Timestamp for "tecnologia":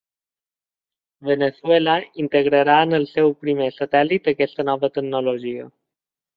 4.99-5.71